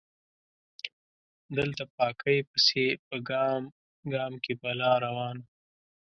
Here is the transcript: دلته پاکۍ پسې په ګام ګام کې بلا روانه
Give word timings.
دلته 1.57 1.83
پاکۍ 1.95 2.37
پسې 2.49 2.85
په 3.07 3.15
ګام 3.29 3.63
ګام 4.13 4.33
کې 4.43 4.53
بلا 4.61 4.91
روانه 5.05 5.43